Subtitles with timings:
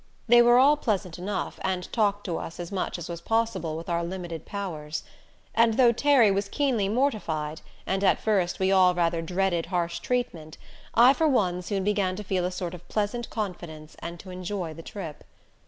[0.27, 3.87] They were all pleasant enough, and talked to us as much as was possible with
[3.87, 5.03] our limited powers.
[5.53, 10.57] And though Terry was keenly mortified, and at first we all rather dreaded harsh treatment,
[10.95, 14.73] I for one soon began to feel a sort of pleasant confidence and to enjoy
[14.73, 15.23] the trip.